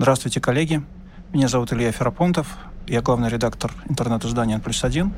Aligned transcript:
Здравствуйте, 0.00 0.40
коллеги. 0.40 0.80
Меня 1.32 1.48
зовут 1.48 1.72
Илья 1.72 1.90
Ферапонтов. 1.90 2.56
Я 2.86 3.02
главный 3.02 3.28
редактор 3.28 3.72
интернет-издания 3.88 4.60
«Плюс 4.60 4.84
один». 4.84 5.12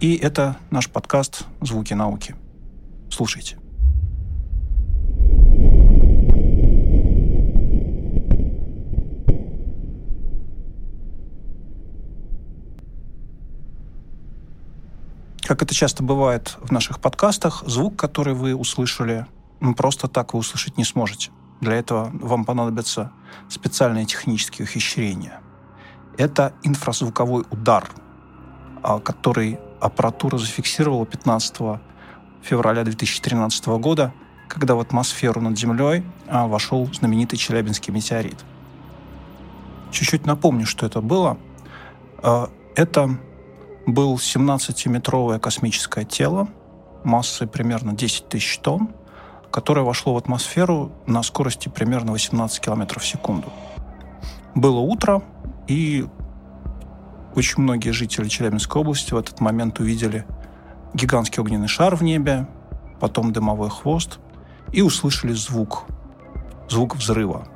И 0.00 0.16
это 0.16 0.56
наш 0.68 0.90
подкаст 0.90 1.44
«Звуки 1.60 1.94
науки». 1.94 2.34
Слушайте. 3.08 3.56
Как 15.42 15.62
это 15.62 15.72
часто 15.72 16.02
бывает 16.02 16.56
в 16.60 16.72
наших 16.72 16.98
подкастах, 16.98 17.62
звук, 17.64 17.94
который 17.94 18.34
вы 18.34 18.56
услышали, 18.56 19.26
просто 19.76 20.08
так 20.08 20.34
вы 20.34 20.40
услышать 20.40 20.76
не 20.76 20.84
сможете. 20.84 21.30
Для 21.60 21.74
этого 21.74 22.10
вам 22.12 22.44
понадобятся 22.44 23.12
специальные 23.48 24.06
технические 24.06 24.64
ухищрения. 24.66 25.40
Это 26.18 26.54
инфразвуковой 26.62 27.44
удар, 27.50 27.88
а, 28.82 28.98
который 29.00 29.58
аппаратура 29.80 30.38
зафиксировала 30.38 31.06
15 31.06 31.80
февраля 32.42 32.84
2013 32.84 33.66
года, 33.78 34.12
когда 34.48 34.74
в 34.74 34.80
атмосферу 34.80 35.40
над 35.40 35.58
Землей 35.58 36.04
а, 36.28 36.46
вошел 36.46 36.86
знаменитый 36.92 37.38
Челябинский 37.38 37.92
метеорит. 37.92 38.44
Чуть-чуть 39.90 40.26
напомню, 40.26 40.66
что 40.66 40.86
это 40.86 41.00
было. 41.00 41.38
А, 42.18 42.50
это 42.74 43.18
был 43.86 44.16
17-метровое 44.16 45.38
космическое 45.38 46.04
тело 46.04 46.48
массой 47.06 47.46
примерно 47.46 47.92
10 47.94 48.28
тысяч 48.28 48.58
тонн, 48.58 48.90
которое 49.56 49.86
вошло 49.86 50.12
в 50.12 50.18
атмосферу 50.18 50.92
на 51.06 51.22
скорости 51.22 51.70
примерно 51.70 52.12
18 52.12 52.60
км 52.60 53.00
в 53.00 53.06
секунду. 53.06 53.50
Было 54.54 54.80
утро, 54.80 55.22
и 55.66 56.04
очень 57.34 57.62
многие 57.62 57.92
жители 57.92 58.28
Челябинской 58.28 58.82
области 58.82 59.14
в 59.14 59.16
этот 59.16 59.40
момент 59.40 59.80
увидели 59.80 60.26
гигантский 60.92 61.40
огненный 61.40 61.68
шар 61.68 61.96
в 61.96 62.02
небе, 62.02 62.46
потом 63.00 63.32
дымовой 63.32 63.70
хвост, 63.70 64.18
и 64.72 64.82
услышали 64.82 65.32
звук, 65.32 65.86
звук 66.68 66.94
взрыва. 66.94 67.48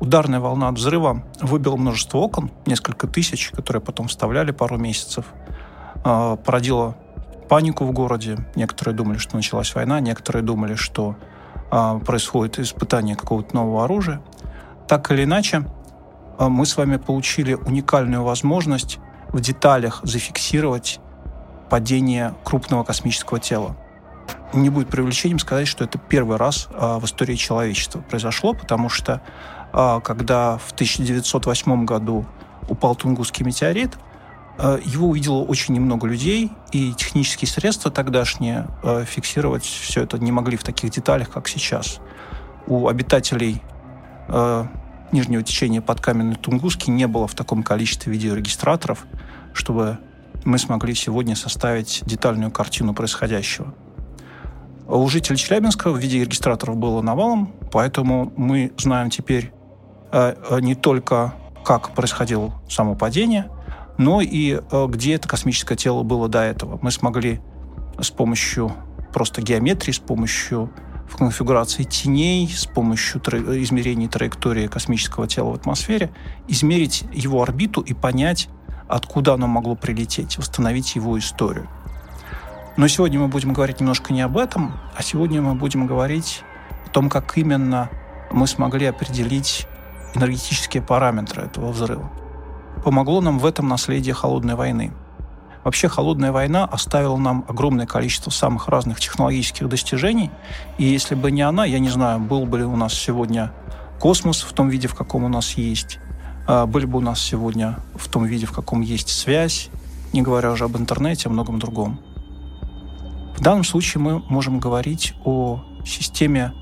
Ударная 0.00 0.38
волна 0.38 0.68
от 0.68 0.74
взрыва 0.74 1.24
выбила 1.40 1.76
множество 1.76 2.18
окон, 2.18 2.50
несколько 2.66 3.06
тысяч, 3.06 3.52
которые 3.52 3.80
потом 3.80 4.08
вставляли 4.08 4.50
пару 4.50 4.76
месяцев, 4.76 5.24
а, 6.04 6.36
породила 6.36 6.94
панику 7.48 7.84
в 7.84 7.92
городе. 7.92 8.38
Некоторые 8.54 8.94
думали, 8.94 9.18
что 9.18 9.36
началась 9.36 9.74
война, 9.74 10.00
некоторые 10.00 10.42
думали, 10.42 10.74
что 10.74 11.16
а, 11.70 11.98
происходит 11.98 12.58
испытание 12.58 13.16
какого-то 13.16 13.54
нового 13.54 13.84
оружия. 13.84 14.20
Так 14.86 15.10
или 15.10 15.24
иначе, 15.24 15.64
а, 16.38 16.48
мы 16.48 16.66
с 16.66 16.76
вами 16.76 16.96
получили 16.96 17.54
уникальную 17.54 18.22
возможность 18.22 18.98
в 19.28 19.40
деталях 19.40 20.00
зафиксировать 20.04 21.00
падение 21.70 22.34
крупного 22.44 22.84
космического 22.84 23.38
тела. 23.38 23.76
Не 24.54 24.70
будет 24.70 24.88
привлечением 24.88 25.38
сказать, 25.38 25.68
что 25.68 25.84
это 25.84 25.98
первый 25.98 26.38
раз 26.38 26.68
в 26.70 27.04
истории 27.04 27.34
человечества 27.34 28.00
произошло, 28.00 28.54
потому 28.54 28.88
что 28.88 29.20
а, 29.72 30.00
когда 30.00 30.58
в 30.58 30.72
1908 30.72 31.84
году 31.84 32.24
упал 32.68 32.94
Тунгусский 32.94 33.44
метеорит, 33.44 33.98
его 34.58 35.08
увидело 35.08 35.42
очень 35.42 35.74
немного 35.74 36.06
людей, 36.06 36.50
и 36.72 36.92
технические 36.92 37.48
средства 37.48 37.90
тогдашние 37.90 38.66
а, 38.82 39.04
фиксировать 39.04 39.62
все 39.62 40.02
это 40.02 40.18
не 40.18 40.32
могли 40.32 40.56
в 40.56 40.64
таких 40.64 40.90
деталях, 40.90 41.30
как 41.30 41.48
сейчас. 41.48 42.00
У 42.66 42.88
обитателей 42.88 43.62
нижнего 45.10 45.42
течения 45.42 45.80
под 45.80 46.02
каменной 46.02 46.36
Тунгуски 46.36 46.90
не 46.90 47.06
было 47.06 47.26
в 47.26 47.34
таком 47.34 47.62
количестве 47.62 48.12
видеорегистраторов, 48.12 49.06
чтобы 49.54 49.96
мы 50.44 50.58
смогли 50.58 50.94
сегодня 50.94 51.34
составить 51.34 52.02
детальную 52.04 52.50
картину 52.50 52.92
происходящего. 52.92 53.72
У 54.86 55.08
жителей 55.08 55.38
Челябинска 55.38 55.88
видеорегистраторов 55.88 56.76
было 56.76 57.00
навалом, 57.00 57.54
поэтому 57.72 58.34
мы 58.36 58.70
знаем 58.76 59.08
теперь 59.08 59.50
Э, 60.10 60.34
э, 60.50 60.60
не 60.60 60.74
только 60.74 61.34
как 61.64 61.90
происходило 61.90 62.52
само 62.68 62.94
падение, 62.94 63.50
но 63.98 64.20
и 64.20 64.60
э, 64.60 64.86
где 64.88 65.14
это 65.14 65.28
космическое 65.28 65.76
тело 65.76 66.02
было 66.02 66.28
до 66.28 66.42
этого. 66.42 66.78
Мы 66.80 66.90
смогли 66.90 67.40
с 68.00 68.10
помощью 68.10 68.72
просто 69.12 69.42
геометрии, 69.42 69.92
с 69.92 69.98
помощью 69.98 70.70
конфигурации 71.16 71.82
теней, 71.82 72.48
с 72.48 72.66
помощью 72.66 73.20
тра- 73.20 73.38
измерений 73.38 74.08
траектории 74.08 74.66
космического 74.66 75.26
тела 75.26 75.50
в 75.50 75.54
атмосфере, 75.54 76.10
измерить 76.46 77.04
его 77.12 77.42
орбиту 77.42 77.80
и 77.80 77.94
понять, 77.94 78.48
откуда 78.88 79.34
оно 79.34 79.46
могло 79.46 79.74
прилететь, 79.74 80.38
восстановить 80.38 80.94
его 80.94 81.18
историю. 81.18 81.68
Но 82.76 82.86
сегодня 82.86 83.18
мы 83.18 83.26
будем 83.28 83.52
говорить 83.52 83.80
немножко 83.80 84.12
не 84.12 84.20
об 84.20 84.36
этом, 84.38 84.74
а 84.96 85.02
сегодня 85.02 85.42
мы 85.42 85.54
будем 85.54 85.86
говорить 85.86 86.42
о 86.86 86.90
том, 86.90 87.08
как 87.08 87.36
именно 87.36 87.90
мы 88.30 88.46
смогли 88.46 88.86
определить 88.86 89.66
энергетические 90.14 90.82
параметры 90.82 91.42
этого 91.42 91.72
взрыва. 91.72 92.12
Помогло 92.84 93.20
нам 93.20 93.38
в 93.38 93.46
этом 93.46 93.68
наследие 93.68 94.14
холодной 94.14 94.54
войны. 94.54 94.92
Вообще 95.64 95.88
холодная 95.88 96.32
война 96.32 96.64
оставила 96.64 97.16
нам 97.16 97.44
огромное 97.48 97.86
количество 97.86 98.30
самых 98.30 98.68
разных 98.68 99.00
технологических 99.00 99.68
достижений, 99.68 100.30
и 100.78 100.84
если 100.84 101.14
бы 101.14 101.30
не 101.30 101.42
она, 101.42 101.64
я 101.64 101.78
не 101.78 101.88
знаю, 101.88 102.20
был 102.20 102.46
бы 102.46 102.58
ли 102.58 102.64
у 102.64 102.76
нас 102.76 102.94
сегодня 102.94 103.52
космос 103.98 104.42
в 104.42 104.52
том 104.52 104.68
виде, 104.68 104.88
в 104.88 104.94
каком 104.94 105.24
у 105.24 105.28
нас 105.28 105.54
есть, 105.54 105.98
а, 106.46 106.66
были 106.66 106.86
бы 106.86 106.98
у 106.98 107.00
нас 107.02 107.20
сегодня 107.20 107.80
в 107.96 108.08
том 108.08 108.24
виде, 108.24 108.46
в 108.46 108.52
каком 108.52 108.80
есть 108.80 109.08
связь, 109.08 109.68
не 110.12 110.22
говоря 110.22 110.52
уже 110.52 110.64
об 110.64 110.76
интернете, 110.76 111.28
о 111.28 111.32
многом 111.32 111.58
другом. 111.58 112.00
В 113.36 113.40
данном 113.40 113.64
случае 113.64 114.00
мы 114.00 114.20
можем 114.20 114.60
говорить 114.60 115.14
о 115.24 115.64
системе 115.84 116.52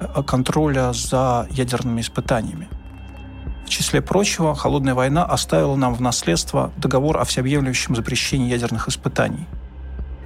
э, 0.00 0.22
контроля 0.22 0.92
за 0.92 1.46
ядерными 1.50 2.00
испытаниями– 2.00 2.68
в 3.70 3.72
числе 3.72 4.02
прочего, 4.02 4.56
холодная 4.56 4.96
война 4.96 5.24
оставила 5.24 5.76
нам 5.76 5.94
в 5.94 6.00
наследство 6.00 6.72
договор 6.76 7.18
о 7.18 7.24
всеобъемлющем 7.24 7.94
запрещении 7.94 8.50
ядерных 8.50 8.88
испытаний. 8.88 9.46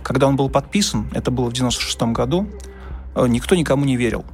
Когда 0.03 0.29
он 0.29 0.37
был 0.37 0.49
подписан, 0.49 1.11
это 1.13 1.31
было 1.31 1.51
в 1.51 1.53
1996 1.53 2.15
году, 2.15 2.49
э, 3.15 3.27
никто 3.29 3.55
никому 3.55 3.85
не 3.85 3.97
верил. 3.97 4.25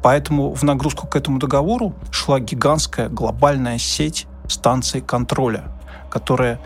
Поэтому 0.00 0.54
в 0.54 0.62
нагрузку 0.62 1.08
к 1.08 1.16
этому 1.16 1.40
договору 1.40 1.94
шла 2.12 2.38
гигантская 2.38 3.08
глобальная 3.08 3.78
сеть 3.78 4.28
станций 4.46 5.00
контроля, 5.00 5.64
которые 6.08 6.60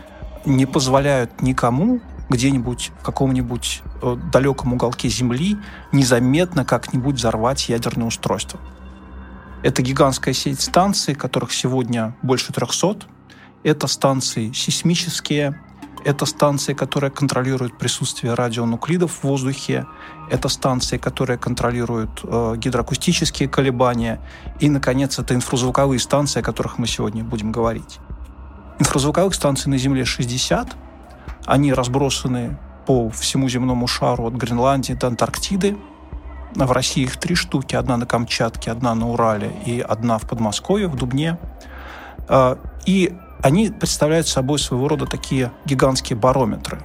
не 0.45 0.67
позволяют 0.67 1.41
никому 1.41 1.99
где-нибудь 2.29 2.91
в 2.99 3.03
каком-нибудь 3.03 3.81
э, 4.03 4.17
далеком 4.31 4.73
уголке 4.73 5.09
Земли 5.09 5.57
незаметно 5.91 6.63
как-нибудь 6.63 7.15
взорвать 7.15 7.69
ядерное 7.69 8.05
устройство. 8.05 8.59
Это 9.63 9.81
гигантская 9.81 10.33
сеть 10.33 10.59
станций, 10.59 11.13
которых 11.13 11.53
сегодня 11.53 12.15
больше 12.21 12.51
300. 12.51 13.07
Это 13.63 13.87
станции 13.87 14.51
сейсмические, 14.51 15.61
это 16.03 16.25
станции, 16.25 16.73
которые 16.73 17.11
контролируют 17.11 17.77
присутствие 17.77 18.33
радионуклидов 18.33 19.19
в 19.19 19.23
воздухе, 19.23 19.85
это 20.31 20.49
станции, 20.49 20.97
которые 20.97 21.37
контролируют 21.37 22.21
э, 22.23 22.55
гидроакустические 22.57 23.47
колебания, 23.47 24.19
и, 24.59 24.69
наконец, 24.69 25.19
это 25.19 25.35
инфразвуковые 25.35 25.99
станции, 25.99 26.39
о 26.39 26.43
которых 26.43 26.79
мы 26.79 26.87
сегодня 26.87 27.23
будем 27.23 27.51
говорить. 27.51 27.99
Инфразвуковых 28.79 29.35
станций 29.35 29.69
на 29.69 29.77
Земле 29.77 30.05
60, 30.05 30.75
они 31.45 31.71
разбросаны 31.71 32.57
по 32.87 33.09
всему 33.11 33.47
земному 33.47 33.85
шару 33.85 34.25
от 34.25 34.33
Гренландии 34.33 34.93
до 34.93 35.07
Антарктиды. 35.07 35.77
В 36.55 36.71
России 36.71 37.03
их 37.03 37.17
три 37.17 37.35
штуки. 37.35 37.75
Одна 37.75 37.97
на 37.97 38.05
Камчатке, 38.05 38.71
одна 38.71 38.93
на 38.93 39.09
Урале 39.09 39.51
и 39.65 39.79
одна 39.79 40.17
в 40.17 40.27
Подмосковье, 40.27 40.87
в 40.87 40.95
Дубне. 40.95 41.37
А, 42.27 42.57
и 42.85 43.15
они 43.41 43.69
представляют 43.69 44.27
собой 44.27 44.59
своего 44.59 44.87
рода 44.87 45.05
такие 45.05 45.51
гигантские 45.65 46.17
барометры. 46.17 46.81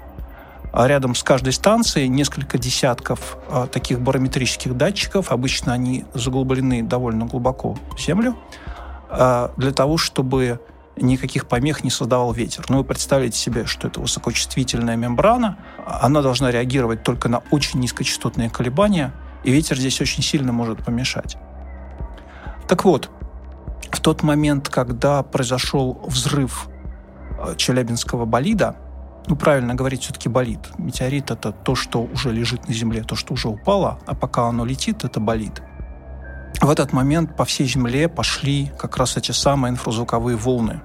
А 0.73 0.87
рядом 0.87 1.15
с 1.15 1.23
каждой 1.23 1.53
станцией 1.53 2.09
несколько 2.09 2.59
десятков 2.59 3.39
а, 3.51 3.67
таких 3.67 4.01
барометрических 4.01 4.77
датчиков. 4.77 5.33
Обычно 5.33 5.73
они 5.73 6.05
заглублены 6.15 6.83
довольно 6.83 7.27
глубоко 7.27 7.77
в 7.97 8.01
землю 8.01 8.37
для 9.09 9.71
того, 9.73 9.99
чтобы 9.99 10.61
никаких 10.97 11.47
помех 11.47 11.85
не 11.85 11.91
создавал 11.91 12.33
ветер. 12.33 12.65
Но 12.69 12.75
ну, 12.75 12.83
вы 12.83 12.89
представляете 12.89 13.39
себе, 13.39 13.65
что 13.65 13.87
это 13.87 14.01
высокочувствительная 14.01 14.97
мембрана. 14.97 15.59
Она 15.87 16.23
должна 16.23 16.51
реагировать 16.51 17.05
только 17.05 17.29
на 17.29 17.43
очень 17.53 17.79
низкочастотные 17.81 18.51
колебания– 18.51 19.13
и 19.47 19.53
ветер 19.53 19.79
здесь 19.79 20.01
очень 20.01 20.25
сильно 20.25 20.53
может 20.53 20.85
помешать. 20.85 21.39
Так 22.67 22.85
вот, 22.85 23.11
в 23.93 24.01
тот 24.01 24.25
момент, 24.25 24.69
когда 24.69 25.23
произошел 25.23 26.03
взрыв 26.05 26.69
э, 27.39 27.55
Челябинского 27.57 28.25
болида, 28.25 28.75
ну, 29.29 29.37
правильно 29.37 29.77
говорить 29.77 30.03
все-таки 30.03 30.29
болид. 30.29 30.59
Метеорит— 30.79 31.31
это 31.31 31.53
то, 31.53 31.77
что 31.77 32.03
уже 32.03 32.33
лежит 32.33 32.67
на 32.67 32.75
Земле, 32.75 33.05
то, 33.05 33.15
что 33.15 33.35
уже 33.35 33.49
упало, 33.49 34.01
а 34.07 34.17
пока 34.17 34.49
оно 34.49 34.65
летит, 34.65 35.05
это 35.05 35.21
болид. 35.21 35.63
в 36.61 36.69
этот 36.69 36.93
момент 36.93 37.37
по 37.37 37.45
всей 37.45 37.69
Земле 37.69 38.09
пошли 38.09 38.73
как 38.77 38.97
раз 38.97 39.17
эти 39.17 39.31
самые 39.31 39.71
инфразвуковые 39.71 40.37
волны. 40.37 40.81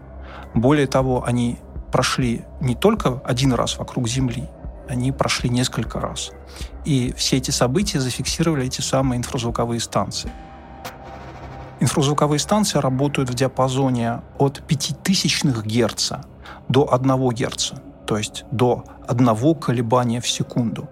Более 0.53 0.85
того, 0.85 1.23
они 1.25 1.57
прошли 1.91 2.45
не 2.59 2.75
только 2.75 3.21
один 3.25 3.53
раз 3.53 3.79
вокруг 3.79 4.07
Земли, 4.07 4.49
они 4.91 5.11
прошли 5.11 5.49
несколько 5.49 5.99
раз. 5.99 6.31
И 6.83 7.13
все 7.15 7.37
эти 7.37 7.51
события 7.51 8.01
зафиксировали 8.01 8.65
эти 8.65 8.81
самые 8.81 9.19
инфразвуковые 9.19 9.79
станции. 9.79 10.29
Инфразвуковые 11.79 12.39
станции 12.39 12.77
работают 12.77 13.29
в 13.29 13.33
диапазоне 13.33 14.21
от 14.37 14.61
5000 14.67 15.45
Гц 15.65 16.11
до 16.67 16.93
1 16.93 17.29
Гц, 17.29 17.71
то 18.05 18.17
есть 18.17 18.43
до 18.51 18.83
одного 19.07 19.55
колебания 19.55 20.19
в 20.19 20.27
секунду. 20.27 20.89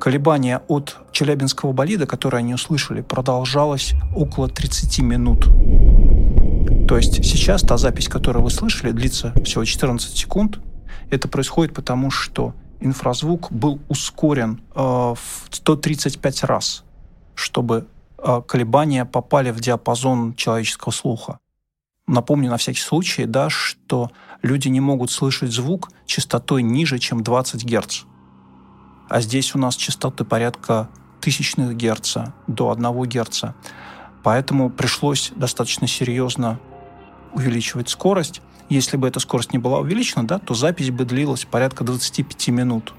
Колебание 0.00 0.60
от 0.68 0.96
Челябинского 1.12 1.72
болида, 1.72 2.06
которое 2.06 2.38
они 2.38 2.54
услышали, 2.54 3.00
продолжалось 3.00 3.94
около 4.14 4.48
30 4.48 4.98
минут. 4.98 5.44
То 6.88 6.96
есть 6.96 7.24
сейчас 7.24 7.62
та 7.62 7.76
запись, 7.76 8.08
которую 8.08 8.42
вы 8.42 8.50
слышали, 8.50 8.90
длится 8.90 9.32
всего 9.44 9.64
14 9.64 10.16
секунд. 10.16 10.58
Это 11.10 11.28
происходит 11.28 11.74
потому, 11.74 12.10
что 12.10 12.54
инфразвук 12.80 13.50
был 13.52 13.80
ускорен 13.88 14.60
э, 14.74 14.80
в 14.80 15.18
135 15.50 16.44
раз, 16.44 16.84
чтобы 17.34 17.86
э, 18.18 18.42
колебания 18.46 19.04
попали 19.04 19.50
в 19.50 19.60
диапазон 19.60 20.34
человеческого 20.34 20.92
слуха. 20.92 21.38
Напомню 22.06 22.50
на 22.50 22.58
всякий 22.58 22.80
случай, 22.80 23.24
да, 23.24 23.48
что 23.48 24.10
люди 24.42 24.68
не 24.68 24.80
могут 24.80 25.10
слышать 25.10 25.52
звук 25.52 25.90
частотой 26.04 26.62
ниже, 26.62 26.98
чем 26.98 27.22
20 27.22 27.64
Гц. 27.64 28.02
А 29.08 29.20
здесь 29.20 29.54
у 29.54 29.58
нас 29.58 29.76
частоты 29.76 30.24
порядка 30.24 30.90
тысячных 31.20 31.76
Гц 31.76 32.16
до 32.46 32.70
1 32.70 33.02
Гц. 33.02 33.44
Поэтому 34.22 34.70
пришлось 34.70 35.32
достаточно 35.34 35.86
серьезно 35.86 36.60
увеличивать 37.32 37.88
скорость. 37.88 38.42
Если 38.68 38.96
бы 38.96 39.06
эта 39.06 39.20
скорость 39.20 39.52
не 39.52 39.58
была 39.58 39.78
увеличена, 39.78 40.26
да, 40.26 40.38
то 40.38 40.54
запись 40.54 40.90
бы 40.90 41.04
длилась 41.04 41.44
порядка 41.44 41.84
25 41.84 42.48
минут. 42.48 42.94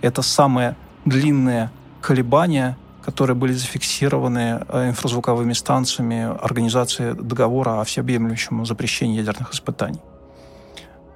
Это 0.00 0.22
самое 0.22 0.76
длинное 1.04 1.72
колебание, 2.00 2.76
которые 3.02 3.34
были 3.34 3.52
зафиксированы 3.52 4.64
э, 4.68 4.88
инфразвуковыми 4.90 5.52
станциями 5.54 6.36
Организации 6.42 7.12
договора 7.12 7.80
о 7.80 7.84
всеобъемлющем 7.84 8.64
запрещении 8.64 9.16
ядерных 9.16 9.52
испытаний. 9.52 10.00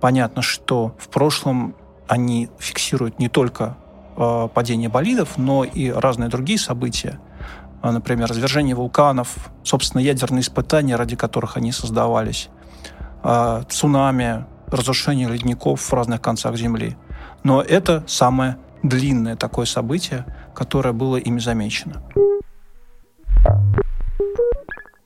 Понятно, 0.00 0.43
что 0.43 0.96
в 0.99 1.08
прошлом 1.08 1.76
они 2.08 2.49
фиксируют 2.58 3.20
не 3.20 3.28
только 3.28 3.76
э, 4.16 4.49
падение 4.52 4.88
болидов, 4.88 5.38
но 5.38 5.62
и 5.62 5.90
разные 5.90 6.28
другие 6.28 6.58
события, 6.58 7.20
например, 7.82 8.31
извержение 8.32 8.75
вулканов, 8.75 9.50
собственно, 9.62 10.00
ядерные 10.00 10.43
испытания, 10.43 10.96
ради 10.96 11.16
которых 11.16 11.56
они 11.56 11.72
создавались, 11.72 12.49
э, 13.22 13.62
цунами, 13.69 14.46
разрушение 14.69 15.28
ледников 15.28 15.80
в 15.80 15.92
разных 15.92 16.20
концах 16.20 16.56
Земли. 16.56 16.96
Но 17.44 17.60
это 17.62 18.04
самое 18.06 18.56
длинное 18.82 19.36
такое 19.36 19.66
событие, 19.66 20.24
которое 20.54 20.92
было 20.92 21.16
ими 21.16 21.38
замечено. 21.38 22.02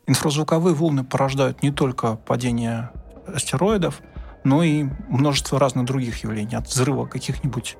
Инфразвуковые 0.06 0.74
волны 0.74 1.04
порождают 1.04 1.62
не 1.62 1.72
только 1.72 2.16
падение 2.16 2.90
астероидов, 3.26 4.00
но 4.44 4.62
и 4.62 4.84
множество 5.08 5.58
разных 5.58 5.86
других 5.86 6.22
явлений, 6.22 6.54
от 6.54 6.68
взрыва 6.68 7.06
каких-нибудь 7.06 7.76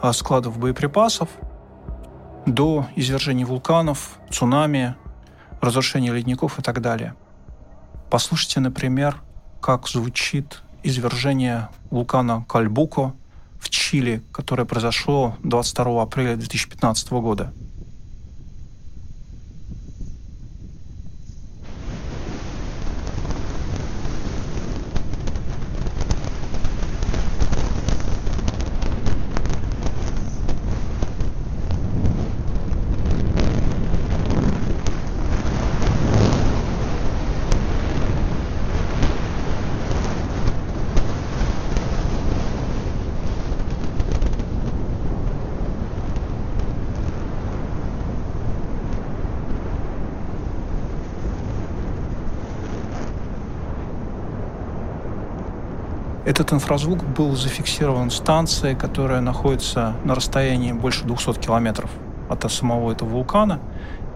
а, 0.00 0.12
складов 0.12 0.58
боеприпасов 0.58 1.30
до 2.44 2.86
извержений 2.96 3.44
вулканов, 3.44 4.18
цунами, 4.30 4.96
разрушения 5.62 6.12
ледников 6.12 6.58
и 6.58 6.62
так 6.62 6.82
далее. 6.82 7.14
Послушайте, 8.10 8.60
например, 8.60 9.22
как 9.62 9.88
звучит 9.88 10.60
извержение 10.82 11.68
вулкана 11.90 12.44
Кальбуко 12.48 13.14
в 13.60 13.70
Чили, 13.70 14.20
которое 14.32 14.64
произошло 14.64 15.36
22 15.44 16.02
апреля 16.02 16.36
2015 16.36 17.12
года. 17.12 17.52
Этот 56.24 56.52
инфразвук 56.52 57.02
был 57.02 57.34
зафиксирован 57.34 58.10
станцией, 58.10 58.76
которая 58.76 59.20
находится 59.20 59.94
на 60.04 60.14
расстоянии 60.14 60.72
больше 60.72 61.04
200 61.04 61.40
километров 61.40 61.90
от 62.28 62.50
самого 62.50 62.92
этого 62.92 63.08
вулкана. 63.08 63.58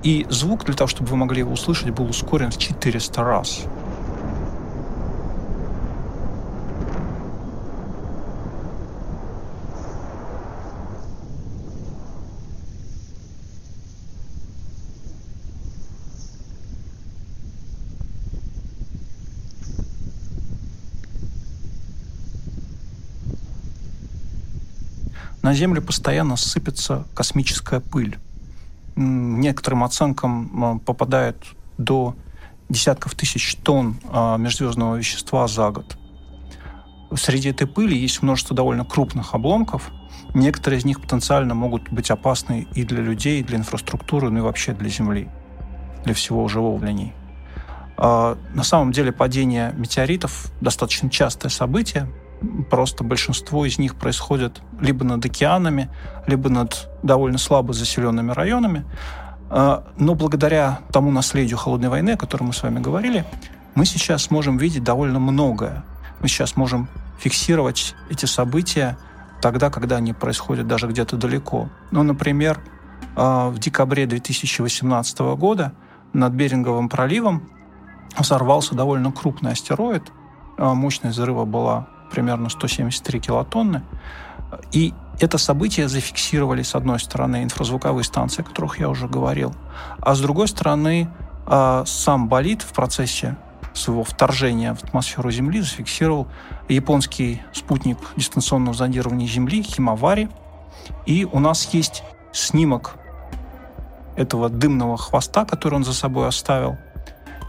И 0.05 0.25
звук, 0.31 0.64
для 0.64 0.75
того, 0.75 0.87
чтобы 0.87 1.11
вы 1.11 1.17
могли 1.17 1.41
его 1.41 1.53
услышать, 1.53 1.91
был 1.91 2.08
ускорен 2.08 2.53
в 2.53 2.58
400 2.58 3.25
раз. 3.25 3.64
На 25.42 25.54
Землю 25.54 25.82
постоянно 25.82 26.36
сыпется 26.36 27.06
космическая 27.14 27.80
пыль. 27.80 28.18
Некоторым 28.96 29.84
оценкам 29.84 30.80
попадает 30.80 31.36
до 31.78 32.16
десятков 32.68 33.14
тысяч 33.14 33.56
тонн 33.56 33.96
а, 34.10 34.36
межзвездного 34.36 34.96
вещества 34.96 35.46
за 35.46 35.70
год. 35.70 35.96
Среди 37.14 37.50
этой 37.50 37.66
пыли 37.66 37.96
есть 37.96 38.22
множество 38.22 38.56
довольно 38.56 38.84
крупных 38.84 39.34
обломков. 39.34 39.90
Некоторые 40.34 40.81
из 40.81 40.84
них 40.84 41.00
потенциально 41.00 41.55
могут 41.55 41.90
быть 41.90 42.10
опасны 42.10 42.66
и 42.74 42.84
для 42.84 43.00
людей, 43.00 43.40
и 43.40 43.44
для 43.44 43.58
инфраструктуры, 43.58 44.31
ну 44.31 44.38
и 44.38 44.43
вообще 44.43 44.72
для 44.72 44.88
Земли, 44.88 45.28
для 46.05 46.14
всего 46.14 46.48
живого 46.48 46.81
для 46.81 46.93
ней. 46.93 47.12
А, 47.96 48.36
на 48.52 48.64
самом 48.64 48.93
деле 48.93 49.12
падение 49.12 49.72
метеоритов 49.76 50.50
достаточно 50.60 51.08
частое 51.08 51.50
событие, 51.50 52.08
Просто 52.70 53.05
большинство 53.05 53.64
из 53.64 53.78
них 53.78 53.94
происходит 53.94 54.60
либо 54.81 55.05
над 55.05 55.24
океанами, 55.24 55.90
либо 56.26 56.48
над 56.50 56.90
довольно 57.02 57.38
слабо 57.38 57.72
заселенными 57.72 58.32
районами. 58.32 58.84
А, 59.48 59.84
но 59.96 60.14
благодаря 60.14 60.81
тому 60.93 61.10
наследию 61.10 61.58
холодной 61.58 61.88
войны, 61.88 62.10
о 62.10 62.16
котором 62.16 62.48
мы 62.48 62.52
с 62.52 62.62
вами 62.62 62.81
говорили, 62.81 63.24
мы 63.74 63.86
сейчас 63.86 64.31
можем 64.31 64.58
видеть 64.58 64.84
довольно 64.84 65.19
многое. 65.19 65.84
Мы 66.20 66.28
сейчас 66.28 66.56
можем 66.56 66.88
фиксировать 67.19 67.94
эти 68.10 68.26
события 68.26 68.98
тогда, 69.40 69.70
когда 69.70 69.96
они 69.96 70.12
происходят 70.12 70.66
даже 70.66 70.86
где-то 70.88 71.16
далеко. 71.16 71.69
Ну, 71.90 72.02
например, 72.02 72.60
а, 73.14 73.48
в 73.48 73.58
декабре 73.58 74.06
2018 74.06 75.36
года 75.36 75.72
над 76.12 76.32
Беринговым 76.32 76.88
проливом 76.88 77.48
взорвался 78.19 78.74
довольно 78.74 79.12
крупный 79.12 79.52
астероид. 79.52 80.12
А, 80.58 80.74
мощность 80.74 81.16
взрыва 81.16 81.44
была 81.44 81.88
примерно 82.10 82.48
173 82.48 83.20
килотонны. 83.20 83.82
И 84.72 84.94
это 85.19 85.39
событие 85.39 85.89
зафиксировали, 85.89 86.63
с 86.63 86.75
одной 86.75 87.01
стороны, 87.01 87.43
инфразвуковые 87.43 88.05
станции, 88.05 88.43
о 88.43 88.44
которых 88.44 88.79
я 88.79 88.89
уже 88.89 89.08
говорил, 89.08 89.55
а 90.01 90.15
с 90.15 90.20
другой 90.20 90.48
стороны, 90.48 91.08
а, 91.46 91.84
сам 91.86 92.29
болид 92.29 92.63
в 92.63 92.72
процессе 92.72 93.36
своего 93.72 94.05
вторжения 94.05 94.75
в 94.75 94.82
атмосферу 94.82 95.31
Земли 95.31 95.60
зафиксировал 95.60 96.27
японский 96.69 97.43
спутник 97.53 97.98
дистанционного 98.17 98.75
зондирования 98.75 99.29
Земли 99.29 99.63
Химавари. 99.63 100.29
И 101.05 101.25
у 101.31 101.39
нас 101.41 101.72
есть 101.75 102.03
снимок 102.32 102.94
этого 104.17 104.48
дымного 104.48 104.96
хвоста, 104.96 105.44
который 105.44 105.75
он 105.75 105.84
за 105.84 105.93
собой 105.93 106.27
оставил. 106.29 106.77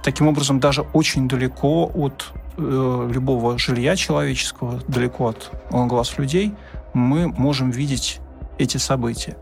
Таким 0.03 0.27
образом, 0.27 0.59
даже 0.59 0.81
очень 0.93 1.27
далеко 1.27 1.89
от 1.93 2.31
э, 2.57 3.09
любого 3.11 3.57
жилья 3.57 3.95
человеческого, 3.95 4.81
далеко 4.87 5.27
от 5.27 5.51
глаз 5.69 6.17
людей, 6.17 6.53
мы 6.93 7.27
можем 7.27 7.71
видеть 7.71 8.19
эти 8.57 8.77
события. 8.77 9.37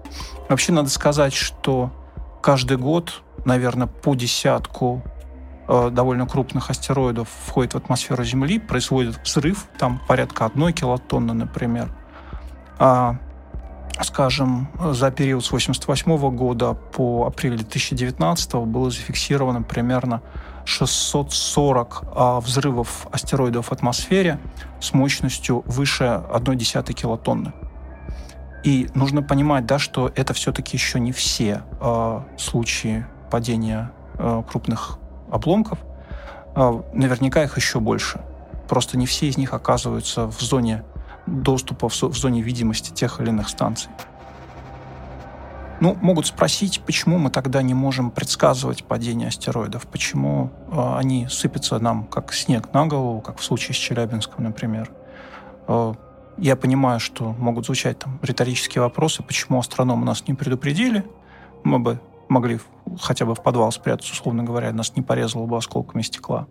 Вообще 0.50 0.72
надо 0.72 0.90
сказать, 0.90 1.34
что 1.34 1.92
каждый 2.42 2.78
год, 2.78 3.24
наверное, 3.46 3.88
по 3.88 4.16
десятку 4.16 5.02
э, 5.68 5.90
довольно 5.92 6.28
крупных 6.28 6.70
астероидов 6.70 7.30
входит 7.46 7.74
в 7.74 7.78
атмосферу 7.78 8.24
Земли, 8.24 8.60
происходит 8.60 9.20
взрыв, 9.24 9.68
там 9.80 10.02
порядка 10.08 10.46
одной 10.46 10.74
килотонны, 10.74 11.34
например. 11.34 11.92
А, 12.78 13.18
скажем, 14.02 14.68
за 14.92 15.10
период 15.12 15.44
с 15.44 15.48
1988 15.48 16.36
года 16.36 16.74
по 16.74 17.26
апрель 17.26 17.56
2019 17.56 18.56
было 18.56 18.92
зафиксировано 18.92 19.62
примерно 19.62 20.22
640 20.66 22.04
а, 22.16 22.40
взрывов 22.40 23.08
астероидов 23.12 23.68
в 23.68 23.72
атмосфере 23.72 24.40
с 24.82 24.94
мощностью 24.94 25.64
выше 25.66 26.04
1,1 26.04 26.94
килотонны. 26.94 27.54
И 28.66 28.90
нужно 28.96 29.22
понимать, 29.22 29.68
да, 29.68 29.78
что 29.78 30.12
это 30.16 30.34
все-таки 30.34 30.76
еще 30.76 31.00
не 31.00 31.12
все 31.12 31.62
э, 31.80 32.22
случаи 32.36 33.06
падения 33.30 33.92
э, 34.18 34.42
крупных 34.50 34.98
обломков. 35.32 35.78
Э, 36.56 36.82
наверняка 36.92 37.44
их 37.44 37.58
еще 37.58 37.80
больше. 37.80 38.22
Просто 38.68 38.98
не 38.98 39.06
все 39.06 39.28
из 39.28 39.38
них 39.38 39.54
оказываются 39.54 40.26
в 40.26 40.42
зоне 40.42 40.84
доступа, 41.28 41.90
в, 41.90 41.94
в 41.94 42.18
зоне 42.18 42.42
видимости 42.42 42.92
тех 42.92 43.20
или 43.22 43.30
иных 43.30 43.50
станций. 43.50 43.92
Ну, 45.82 45.98
могут 46.02 46.26
спросить, 46.26 46.82
почему 46.86 47.18
мы 47.18 47.30
тогда 47.30 47.62
не 47.62 47.74
можем 47.74 48.10
предсказывать 48.10 48.86
падение 48.86 49.28
астероидов, 49.28 49.88
почему 49.88 50.52
э, 50.72 50.98
они 50.98 51.28
сыпятся 51.28 51.80
нам 51.80 52.06
как 52.06 52.34
снег 52.34 52.74
на 52.74 52.86
голову, 52.88 53.20
как 53.20 53.40
в 53.40 53.44
случае 53.44 53.76
с 53.76 53.78
Челябинском, 53.78 54.44
например. 54.44 54.90
Э, 55.68 55.94
я 56.38 56.56
понимаю, 56.56 57.02
что 57.02 57.34
могут 57.34 57.66
звучать 57.66 58.00
там 58.00 58.20
риторические 58.22 58.84
вопросы, 58.84 59.22
почему 59.22 59.60
астрономы 59.60 60.06
нас 60.06 60.28
не 60.28 60.34
предупредили. 60.34 61.04
Мы 61.66 61.80
бы 61.80 62.00
могли 62.30 62.60
хотя 63.02 63.26
бы 63.26 63.36
в 63.36 63.44
подвал 63.44 63.72
спрятаться, 63.72 64.14
условно 64.14 64.44
говоря, 64.44 64.72
нас 64.72 64.96
не 64.96 65.02
порезало 65.02 65.46
бы 65.46 65.58
осколками 65.58 66.02
стекла. 66.02 66.48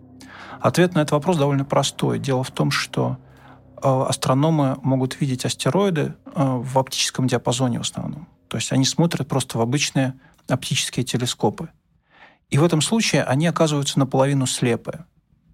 Ответ 0.60 0.94
на 0.94 1.00
этот 1.00 1.12
вопрос 1.12 1.36
довольно 1.36 1.64
простой. 1.64 2.18
Дело 2.18 2.44
в 2.44 2.50
том, 2.50 2.70
что 2.70 3.18
астрономы 3.84 4.78
могут 4.82 5.20
видеть 5.20 5.44
астероиды 5.44 6.14
э, 6.24 6.30
в 6.34 6.78
оптическом 6.78 7.26
диапазоне 7.26 7.78
в 7.78 7.82
основном. 7.82 8.26
То 8.48 8.56
есть 8.56 8.72
они 8.72 8.84
смотрят 8.84 9.28
просто 9.28 9.58
в 9.58 9.60
обычные 9.60 10.14
оптические 10.48 11.04
телескопы. 11.04 11.70
И 12.50 12.58
в 12.58 12.64
этом 12.64 12.80
случае 12.80 13.24
они 13.24 13.46
оказываются 13.46 13.98
наполовину 13.98 14.46
слепы. 14.46 15.04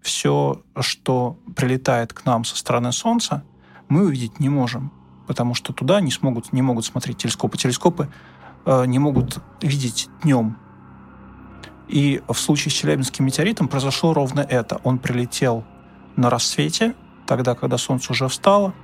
Все, 0.03 0.63
что 0.79 1.39
прилетает 1.57 2.13
к 2.13 2.25
нам 2.25 2.45
со 2.45 2.57
стороны 2.57 2.93
Солнца, 2.93 3.45
мы 3.89 4.05
увидеть 4.05 4.41
не 4.41 4.49
можем, 4.49 4.93
потому 5.27 5.55
что 5.55 5.73
туда 5.73 6.01
не 6.01 6.11
смогут, 6.11 6.53
не 6.53 6.63
могут 6.63 6.85
смотреть 6.85 7.19
телескопы. 7.19 7.59
Телескопы 7.59 8.09
э, 8.67 8.87
не 8.87 8.99
могут 8.99 9.39
видеть 9.61 10.09
днем. 10.23 10.57
И 11.89 12.23
в 12.29 12.35
случае 12.35 12.71
с 12.71 12.75
Челябинским 12.75 13.25
метеоритом 13.25 13.67
произошло 13.67 14.15
ровно 14.15 14.41
это. 14.41 14.81
Он 14.85 14.99
прилетел 14.99 15.65
на 16.17 16.31
рассвете, 16.31 16.95
тогда, 17.31 17.55
когда 17.55 17.79
солнце 17.79 18.11
уже 18.11 18.27
встало, 18.27 18.75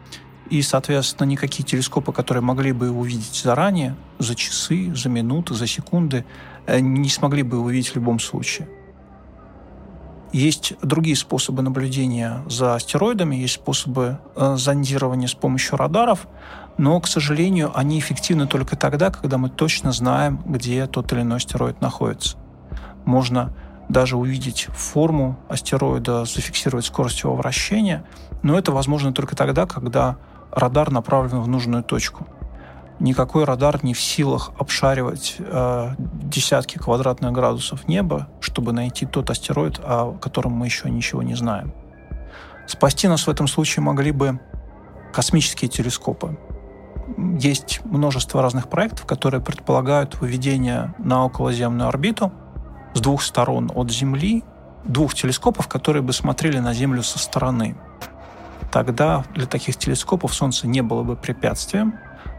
и, 0.50 0.62
соответственно, 0.62 1.26
никакие 1.26 1.64
телескопы, 1.64 2.12
которые 2.12 2.44
могли 2.44 2.70
бы 2.70 2.86
его 2.86 3.00
увидеть 3.00 3.34
заранее, 3.42 3.96
за 4.20 4.36
часы, 4.36 4.94
за 4.94 5.08
минуты, 5.08 5.54
за 5.54 5.66
секунды, 5.66 6.24
э, 6.66 6.78
не 6.78 7.08
смогли 7.08 7.42
бы 7.42 7.56
его 7.56 7.66
увидеть 7.66 7.88
в 7.88 7.96
любом 7.96 8.20
случае. 8.20 8.68
Есть 10.32 10.74
другие 10.80 11.16
способы 11.16 11.62
наблюдения 11.62 12.44
за 12.48 12.76
астероидами, 12.76 13.34
есть 13.34 13.54
способы 13.54 14.20
э, 14.36 14.54
зондирования 14.56 15.26
с 15.26 15.34
помощью 15.34 15.76
радаров, 15.76 16.28
но, 16.78 17.00
к 17.00 17.08
сожалению, 17.08 17.72
они 17.74 17.98
эффективны 17.98 18.46
только 18.46 18.76
тогда, 18.76 19.10
когда 19.10 19.38
мы 19.38 19.48
точно 19.48 19.90
знаем, 19.90 20.40
где 20.46 20.86
тот 20.86 21.12
или 21.12 21.22
иной 21.22 21.38
астероид 21.38 21.80
находится. 21.80 22.36
Можно 23.04 23.52
даже 23.88 24.16
увидеть 24.16 24.68
форму 24.72 25.38
астероида, 25.48 26.24
зафиксировать 26.24 26.86
скорость 26.86 27.22
его 27.22 27.34
вращения, 27.34 28.04
но 28.42 28.58
это 28.58 28.72
возможно 28.72 29.12
только 29.12 29.36
тогда, 29.36 29.66
когда 29.66 30.16
радар 30.50 30.90
направлен 30.90 31.40
в 31.40 31.48
нужную 31.48 31.82
точку 31.82 32.26
никакой 33.00 33.44
радар 33.44 33.84
не 33.84 33.94
в 33.94 34.00
силах 34.00 34.52
обшаривать 34.58 35.36
э, 35.38 35.90
десятки 35.98 36.78
квадратных 36.78 37.32
градусов 37.32 37.88
неба, 37.88 38.28
чтобы 38.40 38.72
найти 38.72 39.06
тот 39.06 39.30
астероид, 39.30 39.80
о 39.82 40.12
котором 40.12 40.52
мы 40.52 40.66
еще 40.66 40.90
ничего 40.90 41.22
не 41.22 41.34
знаем. 41.34 41.72
Спасти 42.66 43.08
нас 43.08 43.26
в 43.26 43.30
этом 43.30 43.46
случае 43.48 43.82
могли 43.82 44.12
бы 44.12 44.40
космические 45.12 45.68
телескопы. 45.68 46.38
Есть 47.38 47.80
множество 47.84 48.42
разных 48.42 48.68
проектов, 48.68 49.06
которые 49.06 49.40
предполагают 49.40 50.16
выведение 50.16 50.94
на 50.98 51.24
околоземную 51.24 51.88
орбиту 51.88 52.32
с 52.94 53.00
двух 53.00 53.22
сторон 53.22 53.70
от 53.74 53.90
Земли 53.90 54.44
двух 54.84 55.14
телескопов, 55.14 55.68
которые 55.68 56.02
бы 56.02 56.12
смотрели 56.12 56.58
на 56.58 56.72
Землю 56.72 57.02
со 57.02 57.18
стороны. 57.18 57.76
Тогда 58.72 59.24
для 59.34 59.46
таких 59.46 59.76
телескопов 59.76 60.34
Солнце 60.34 60.66
не 60.66 60.82
было 60.82 61.02
бы 61.02 61.16
препятствием, 61.16 61.94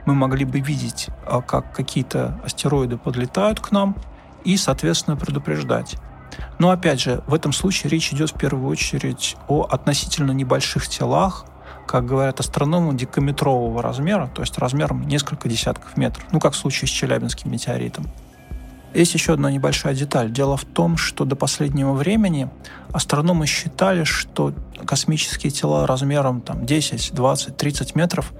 мы 0.05 0.13
могли 0.13 0.45
бы 0.45 0.59
видеть, 0.59 1.07
а, 1.25 1.41
как 1.41 1.73
какие-то 1.73 2.39
астероиды 2.43 2.97
подлетают 2.97 3.59
к 3.59 3.71
нам 3.71 3.95
и, 4.43 4.55
соответственно, 4.55 5.17
предупреждать. 5.17 5.97
Но 6.59 6.69
опять 6.69 7.01
же, 7.01 7.23
в 7.27 7.33
этом 7.33 7.51
случае 7.51 7.89
речь 7.89 8.13
идет 8.13 8.31
в 8.31 8.37
первую 8.37 8.69
очередь 8.69 9.35
о 9.47 9.63
относительно 9.63 10.31
небольших 10.31 10.87
телах, 10.87 11.45
как 11.85 12.05
говорят 12.05 12.39
астрономы, 12.39 12.93
декаметрового 12.93 13.81
размера, 13.81 14.29
то 14.33 14.41
есть 14.41 14.57
размером 14.57 15.07
несколько 15.07 15.49
десятков 15.49 15.97
метров, 15.97 16.25
ну 16.31 16.39
как 16.39 16.53
в 16.53 16.57
случае 16.57 16.87
с 16.87 16.91
Челябинским 16.91 17.51
метеоритом. 17.51 18.05
Есть 18.93 19.13
еще 19.13 19.33
одна 19.33 19.51
небольшая 19.51 19.93
деталь. 19.93 20.31
Дело 20.31 20.57
в 20.57 20.65
том, 20.65 20.97
что 20.97 21.25
до 21.25 21.35
последнего 21.35 21.93
времени 21.93 22.49
астрономы 22.91 23.45
считали, 23.45 24.03
что 24.03 24.53
космические 24.85 25.51
тела 25.51 25.85
размером 25.85 26.41
там, 26.41 26.65
10, 26.65 27.13
20, 27.13 27.57
30 27.57 27.95
метров 27.95 28.33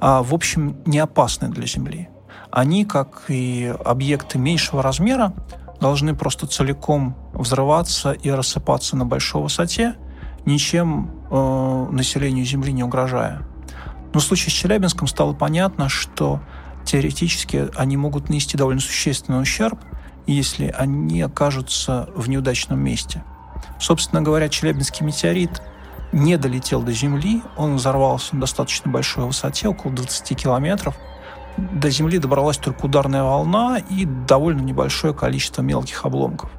а, 0.00 0.22
в 0.22 0.32
общем, 0.32 0.76
не 0.86 0.98
опасны 0.98 1.48
для 1.48 1.66
Земли. 1.66 2.08
Они, 2.50 2.84
как 2.84 3.24
и 3.28 3.74
объекты 3.84 4.38
меньшего 4.38 4.82
размера, 4.82 5.34
должны 5.80 6.14
просто 6.14 6.46
целиком 6.46 7.16
взрываться 7.32 8.12
и 8.12 8.30
рассыпаться 8.30 8.96
на 8.96 9.04
большой 9.04 9.42
высоте, 9.42 9.94
ничем 10.44 11.10
э, 11.30 11.86
населению 11.90 12.44
Земли 12.44 12.72
не 12.72 12.82
угрожая. 12.82 13.42
Но 14.14 14.20
в 14.20 14.22
случае 14.22 14.50
с 14.50 14.54
Челябинском 14.54 15.06
стало 15.06 15.34
понятно, 15.34 15.88
что 15.88 16.40
теоретически 16.88 17.68
они 17.76 17.96
могут 17.96 18.30
нанести 18.30 18.56
довольно 18.56 18.80
существенный 18.80 19.42
ущерб, 19.42 19.78
если 20.26 20.68
они 20.76 21.20
окажутся 21.20 22.08
в 22.14 22.28
неудачном 22.28 22.80
месте. 22.80 23.22
Собственно 23.78 24.22
говоря, 24.22 24.48
Челябинский 24.48 25.04
метеорит 25.04 25.62
не 26.12 26.38
долетел 26.38 26.82
до 26.82 26.92
Земли, 26.92 27.42
он 27.56 27.76
взорвался 27.76 28.34
на 28.34 28.42
достаточно 28.42 28.90
большой 28.90 29.26
высоте, 29.26 29.68
около 29.68 29.92
20 29.92 30.36
километров. 30.36 30.96
До 31.58 31.90
Земли 31.90 32.18
добралась 32.18 32.56
только 32.56 32.86
ударная 32.86 33.22
волна 33.22 33.78
и 33.78 34.06
довольно 34.06 34.62
небольшое 34.62 35.12
количество 35.12 35.60
мелких 35.60 36.06
обломков. 36.06 36.50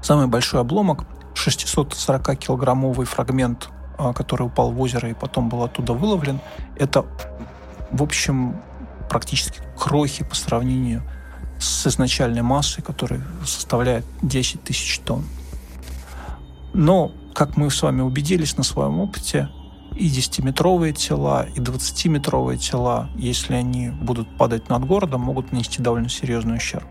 Самый 0.00 0.26
большой 0.26 0.60
обломок, 0.60 1.04
640-килограммовый 1.34 3.04
фрагмент, 3.04 3.68
а, 3.98 4.14
который 4.14 4.46
упал 4.46 4.70
в 4.70 4.80
озеро 4.80 5.10
и 5.10 5.14
потом 5.14 5.50
был 5.50 5.64
оттуда 5.64 5.92
выловлен, 5.92 6.40
это, 6.76 7.04
в 7.90 8.02
общем, 8.02 8.62
практически 9.08 9.60
крохи 9.78 10.24
по 10.24 10.34
сравнению 10.34 11.02
с 11.58 11.86
изначальной 11.86 12.42
массой, 12.42 12.82
которая 12.82 13.22
составляет 13.44 14.04
10 14.22 14.62
тысяч 14.62 14.98
тонн. 15.00 15.24
Но 16.74 17.12
как 17.34 17.56
мы 17.56 17.70
с 17.70 17.82
вами 17.82 18.02
убедились 18.02 18.56
на 18.56 18.62
своем 18.62 19.00
опыте, 19.00 19.48
и 19.94 20.08
10-метровые 20.08 20.92
тела, 20.92 21.46
и 21.54 21.58
20-метровые 21.58 22.58
тела, 22.58 23.08
если 23.16 23.54
они 23.54 23.88
будут 23.88 24.36
падать 24.36 24.68
над 24.68 24.84
городом, 24.84 25.22
могут 25.22 25.52
нанести 25.52 25.82
довольно 25.82 26.10
серьезный 26.10 26.56
ущерб. 26.56 26.84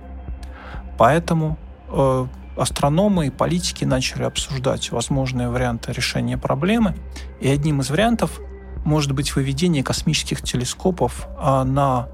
Поэтому 0.98 1.58
э, 1.90 2.28
астрономы 2.58 3.28
и 3.28 3.30
политики 3.30 3.86
начали 3.86 4.24
обсуждать 4.24 4.92
возможные 4.92 5.50
варианты 5.50 5.92
решения 5.92 6.38
проблемы, 6.38 6.96
и 7.40 7.48
одним 7.48 7.82
из 7.82 7.90
вариантов 7.90 8.40
может 8.86 9.12
быть 9.12 9.36
выведение 9.36 9.84
космических 9.84 10.42
телескопов 10.42 11.28
э, 11.38 11.64
на 11.64 12.08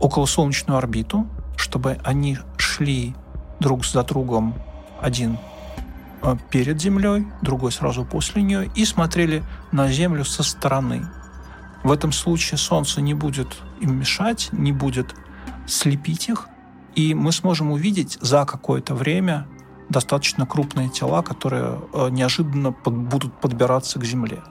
околосолнечную 0.00 0.76
орбиту, 0.76 1.28
чтобы 1.56 1.98
они 2.02 2.38
шли 2.58 3.14
друг 3.60 3.86
за 3.86 4.02
другом 4.02 4.54
один 5.00 5.38
Э, 6.26 6.36
перед 6.50 6.80
Землей, 6.80 7.26
другой 7.42 7.72
сразу 7.72 8.04
после 8.04 8.42
нее, 8.42 8.70
и 8.74 8.84
смотрели 8.84 9.44
на 9.70 9.88
Землю 9.88 10.24
со 10.24 10.42
стороны. 10.42 11.06
В 11.84 11.92
этом 11.92 12.10
случае 12.10 12.58
Солнце 12.58 13.00
не 13.00 13.14
будет 13.14 13.56
им 13.80 13.98
мешать, 13.98 14.48
не 14.52 14.72
будет 14.72 15.14
слепить 15.66 16.28
их, 16.28 16.48
и 16.96 17.14
мы 17.14 17.32
сможем 17.32 17.70
увидеть 17.70 18.18
за 18.20 18.44
какое-то 18.44 18.94
время 18.94 19.46
достаточно 19.88 20.46
крупные 20.46 20.88
тела, 20.88 21.22
которые 21.22 21.80
э, 21.92 22.08
неожиданно 22.10 22.72
под, 22.72 22.96
будут 22.96 23.40
подбираться 23.40 24.00
к 24.00 24.04
Земле. 24.04 24.42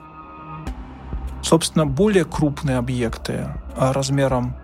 Собственно, 1.46 1.86
более 1.86 2.24
крупные 2.24 2.76
объекты 2.76 3.32
э, 3.76 3.92
размером 3.92 4.56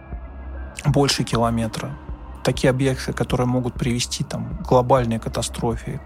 больше 0.85 1.23
километра 1.23 1.97
такие 2.43 2.71
объекты, 2.71 3.13
которые 3.13 3.47
могут 3.47 3.75
привести 3.75 4.25
там, 4.25 4.59
к 4.59 4.69
глобальной 4.69 5.21
катастрофе, 5.21 6.01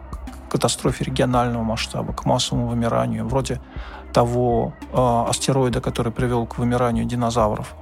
катастрофе 0.51 1.05
регионального 1.05 1.63
масштаба, 1.63 2.13
к 2.13 2.27
массовому 2.27 2.67
вымиранию, 2.67 3.27
вроде 3.27 3.59
того 4.13 4.75
э, 4.93 5.25
астероида, 5.31 5.81
который 5.81 6.13
привел 6.13 6.47
к 6.47 6.59
вымиранию 6.59 7.07
динозавров. 7.07 7.75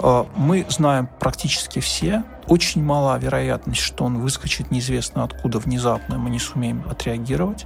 Э, 0.00 0.26
мы 0.36 0.66
знаем 0.68 1.08
практически 1.18 1.78
все. 1.78 2.24
Очень 2.46 2.84
мала 2.84 3.16
вероятность, 3.16 3.80
что 3.80 4.04
он 4.04 4.18
выскочит 4.18 4.70
неизвестно 4.70 5.24
откуда 5.24 5.58
внезапно, 5.58 6.18
мы 6.18 6.28
не 6.28 6.38
сумеем 6.38 6.84
отреагировать. 6.86 7.64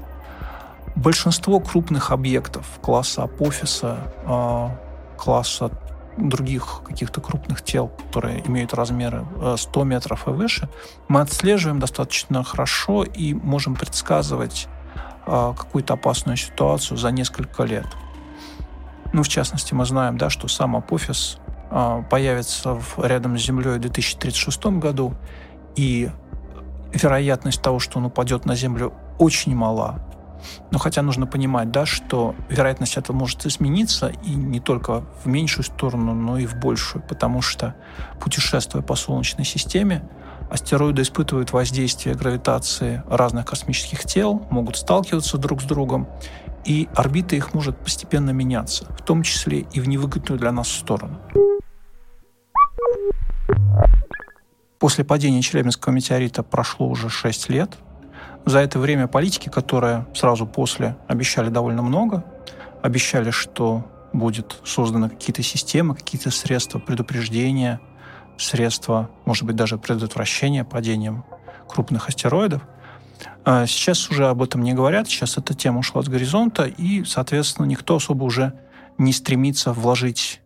Большинство 0.97 1.61
крупных 1.61 2.11
объектов 2.11 2.67
класса 2.81 3.25
Апофиса, 3.25 4.13
э, 4.27 4.69
класса 5.19 5.71
других 6.17 6.83
каких-то 6.85 7.21
крупных 7.21 7.63
тел, 7.63 7.89
которые 7.89 8.47
имеют 8.47 8.75
размеры 8.75 9.27
100 9.57 9.81
э, 9.81 9.85
метров 9.85 10.29
и 10.29 10.31
выше, 10.31 10.69
мы 11.09 11.21
отслеживаем 11.21 11.81
достаточно 11.81 12.45
хорошо 12.45 13.05
и 13.05 13.35
можем 13.35 13.75
предсказывать 13.75 14.69
э, 15.27 15.55
какую-то 15.57 15.95
опасную 15.95 16.37
ситуацию 16.37 16.97
за 16.97 17.11
несколько 17.11 17.65
лет. 17.65 17.87
Ну, 19.13 19.23
в 19.23 19.29
частности, 19.29 19.75
мы 19.75 19.85
знаем, 19.87 20.19
да, 20.19 20.31
что 20.31 20.49
сам 20.49 20.77
Апофис 20.77 21.39
э, 21.71 22.03
появится 22.09 22.81
рядом 22.99 23.39
с 23.39 23.43
Землей 23.43 23.79
в 23.79 23.81
2036 23.81 24.67
году, 24.79 25.15
и 25.77 26.11
вероятность 26.93 27.61
того, 27.61 27.81
что 27.81 27.99
он 27.99 28.07
упадет 28.07 28.45
на 28.45 28.55
Землю, 28.55 28.93
очень 29.19 29.55
мала. 29.55 30.01
Но 30.71 30.79
хотя 30.79 31.03
нужно 31.03 31.27
понимать, 31.27 31.71
да, 31.71 31.87
что 31.87 32.35
вероятность 32.49 32.97
этого 32.97 33.17
может 33.17 33.47
измениться 33.47 34.13
и 34.25 34.31
не 34.31 34.61
только 34.61 35.05
в 35.23 35.27
меньшую 35.27 35.65
сторону, 35.65 36.15
но 36.15 36.39
и 36.39 36.47
в 36.47 36.57
большую, 36.57 37.03
потому 37.03 37.43
что 37.43 37.75
путешествуя 38.21 38.83
по 38.83 38.95
Солнечной 38.95 39.45
системе, 39.45 40.09
астероиды 40.51 41.03
испытывают 41.03 41.53
воздействие 41.53 42.15
гравитации 42.15 43.03
разных 43.09 43.47
космических 43.47 44.05
тел, 44.05 44.47
могут 44.51 44.77
сталкиваться 44.77 45.39
друг 45.39 45.63
с 45.63 45.65
другом, 45.65 46.09
и 46.65 46.89
орбита 46.95 47.37
их 47.37 47.55
может 47.55 47.77
постепенно 47.77 48.31
меняться, 48.31 48.87
в 48.99 49.03
том 49.03 49.23
числе 49.23 49.61
и 49.61 49.81
в 49.81 49.89
невыгодную 49.89 50.39
для 50.39 50.53
нас 50.53 50.69
сторону. 50.69 51.21
После 54.79 55.05
падения 55.05 55.41
Челябинского 55.41 55.93
метеорита 55.93 56.43
прошло 56.43 56.89
уже 56.89 57.09
6 57.09 57.49
лет, 57.49 57.79
за 58.47 58.59
это 58.59 58.79
время 58.79 59.07
политики, 59.07 59.49
которые 59.49 60.07
сразу 60.15 60.47
после 60.47 60.97
обещали 61.09 61.49
довольно 61.49 61.83
много, 61.83 62.25
обещали, 62.83 63.31
что 63.31 63.85
будет 64.13 64.61
созданы 64.65 65.09
какие-то 65.09 65.43
системы, 65.43 65.95
какие-то 65.95 66.31
средства 66.31 66.79
предупреждения, 66.79 67.81
средства, 68.39 69.11
может 69.25 69.45
быть, 69.45 69.57
даже 69.57 69.79
предотвращения 69.79 70.65
падением 70.65 71.25
крупных 71.69 72.09
астероидов. 72.09 72.63
А 73.45 73.67
сейчас 73.67 74.11
уже 74.11 74.29
об 74.29 74.43
этом 74.43 74.63
не 74.63 74.73
говорят, 74.73 75.09
сейчас 75.09 75.39
эта 75.39 75.55
тема 75.55 75.81
ушла 75.81 76.03
с 76.03 76.09
горизонта, 76.09 76.65
и, 76.65 77.05
соответственно, 77.05 77.67
никто 77.67 77.97
особо 77.97 78.25
уже 78.25 78.53
не 78.99 79.13
стремится 79.13 79.73
вложить 79.73 80.41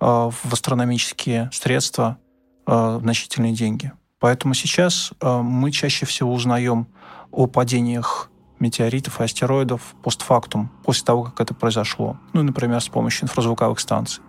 а, 0.00 0.30
в 0.30 0.52
астрономические 0.52 1.50
средства 1.52 2.18
а, 2.66 2.98
значительные 3.00 3.52
деньги. 3.52 3.92
Поэтому 4.18 4.54
сейчас 4.54 5.12
мы 5.20 5.70
чаще 5.70 6.06
всего 6.06 6.32
узнаем 6.32 6.86
о 7.30 7.46
падениях 7.46 8.30
метеоритов 8.58 9.20
и 9.20 9.24
астероидов 9.24 9.94
постфактум, 10.02 10.70
после 10.84 11.04
того, 11.04 11.24
как 11.24 11.40
это 11.40 11.54
произошло. 11.54 12.16
Ну, 12.32 12.42
например, 12.42 12.80
с 12.80 12.88
помощью 12.88 13.24
инфразвуковых 13.24 13.78
станций. 13.78 14.22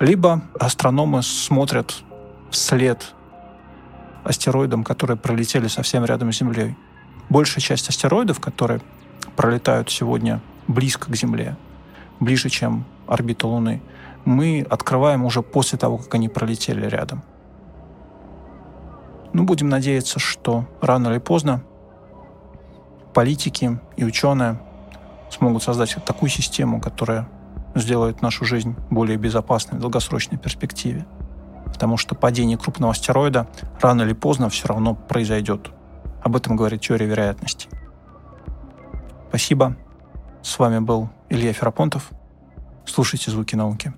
Либо 0.00 0.42
астрономы 0.58 1.22
смотрят 1.22 2.02
вслед 2.50 3.14
астероидам, 4.24 4.82
которые 4.82 5.16
пролетели 5.16 5.68
совсем 5.68 6.04
рядом 6.04 6.32
с 6.32 6.38
Землей. 6.38 6.76
Большая 7.28 7.60
часть 7.60 7.88
астероидов, 7.88 8.40
которые 8.40 8.80
пролетают 9.36 9.90
сегодня 9.90 10.40
близко 10.66 11.12
к 11.12 11.14
Земле, 11.14 11.56
ближе, 12.18 12.48
чем 12.48 12.84
орбита 13.06 13.46
Луны, 13.46 13.80
мы 14.24 14.66
открываем 14.68 15.24
уже 15.24 15.42
после 15.42 15.78
того, 15.78 15.98
как 15.98 16.12
они 16.14 16.28
пролетели 16.28 16.86
рядом. 16.86 17.22
Ну, 19.32 19.44
будем 19.44 19.68
надеяться, 19.68 20.18
что 20.18 20.66
рано 20.80 21.08
или 21.08 21.18
поздно 21.18 21.62
политики 23.14 23.78
и 23.96 24.04
ученые 24.04 24.60
смогут 25.30 25.62
создать 25.62 25.96
такую 26.04 26.30
систему, 26.30 26.80
которая 26.80 27.28
сделает 27.74 28.22
нашу 28.22 28.44
жизнь 28.44 28.74
более 28.90 29.16
безопасной 29.16 29.78
в 29.78 29.80
долгосрочной 29.80 30.38
перспективе. 30.38 31.06
Потому 31.66 31.96
что 31.96 32.14
падение 32.14 32.58
крупного 32.58 32.92
астероида 32.92 33.46
рано 33.80 34.02
или 34.02 34.12
поздно 34.12 34.48
все 34.48 34.66
равно 34.68 34.94
произойдет. 34.94 35.70
Об 36.22 36.36
этом 36.36 36.56
говорит 36.56 36.80
теория 36.80 37.06
вероятности. 37.06 37.68
Спасибо. 39.28 39.76
С 40.42 40.58
вами 40.58 40.80
был 40.80 41.08
Илья 41.28 41.52
Ферапонтов. 41.52 42.10
Слушайте 42.84 43.30
«Звуки 43.30 43.54
науки». 43.54 43.94